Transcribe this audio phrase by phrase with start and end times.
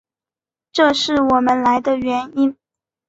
[0.71, 2.57] 这是我们来的原因。